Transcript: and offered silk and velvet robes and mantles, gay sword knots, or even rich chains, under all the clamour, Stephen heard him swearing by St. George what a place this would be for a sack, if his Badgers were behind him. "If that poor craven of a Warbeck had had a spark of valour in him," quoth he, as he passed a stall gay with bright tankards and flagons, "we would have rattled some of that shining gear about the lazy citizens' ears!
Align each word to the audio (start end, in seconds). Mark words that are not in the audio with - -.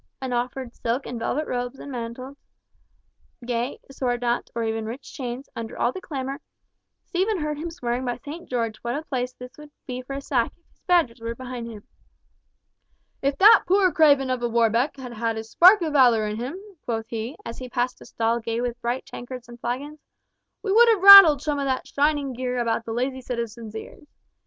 and 0.19 0.33
offered 0.33 0.73
silk 0.73 1.05
and 1.05 1.19
velvet 1.19 1.45
robes 1.45 1.77
and 1.77 1.91
mantles, 1.91 2.35
gay 3.45 3.77
sword 3.91 4.19
knots, 4.21 4.51
or 4.55 4.63
even 4.63 4.83
rich 4.83 5.13
chains, 5.13 5.47
under 5.55 5.77
all 5.77 5.91
the 5.91 6.01
clamour, 6.01 6.41
Stephen 7.05 7.37
heard 7.39 7.59
him 7.59 7.69
swearing 7.69 8.03
by 8.03 8.17
St. 8.17 8.49
George 8.49 8.77
what 8.77 8.95
a 8.95 9.03
place 9.03 9.33
this 9.33 9.51
would 9.59 9.69
be 9.85 10.01
for 10.01 10.13
a 10.15 10.19
sack, 10.21 10.51
if 10.57 10.65
his 10.71 10.81
Badgers 10.87 11.19
were 11.21 11.35
behind 11.35 11.67
him. 11.69 11.83
"If 13.21 13.37
that 13.37 13.65
poor 13.67 13.91
craven 13.91 14.31
of 14.31 14.41
a 14.41 14.49
Warbeck 14.49 14.97
had 14.97 15.13
had 15.13 15.37
a 15.37 15.43
spark 15.43 15.83
of 15.83 15.93
valour 15.93 16.25
in 16.25 16.37
him," 16.37 16.57
quoth 16.83 17.05
he, 17.09 17.37
as 17.45 17.59
he 17.59 17.69
passed 17.69 18.01
a 18.01 18.05
stall 18.07 18.39
gay 18.39 18.59
with 18.59 18.81
bright 18.81 19.05
tankards 19.05 19.47
and 19.47 19.59
flagons, 19.61 19.99
"we 20.63 20.71
would 20.71 20.89
have 20.89 21.03
rattled 21.03 21.43
some 21.43 21.59
of 21.59 21.65
that 21.67 21.85
shining 21.87 22.33
gear 22.33 22.57
about 22.57 22.85
the 22.85 22.91
lazy 22.91 23.21
citizens' 23.21 23.75
ears! 23.75 24.07